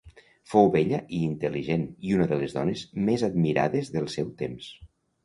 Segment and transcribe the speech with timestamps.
[0.51, 4.73] Fou bella i intel·ligent i una de les dones més admirades del seu temps.